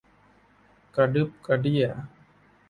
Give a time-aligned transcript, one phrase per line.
[0.95, 1.85] กระดักกระเดี้ย